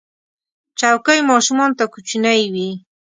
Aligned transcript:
چوکۍ 0.79 1.19
ماشومانو 1.31 1.77
ته 1.79 1.85
کوچنۍ 1.93 2.41
وي. 2.53 2.69